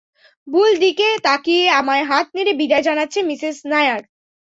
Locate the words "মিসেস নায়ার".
3.29-4.01